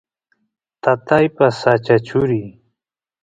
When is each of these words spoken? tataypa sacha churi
tataypa 0.83 1.45
sacha 1.59 1.95
churi 2.07 2.41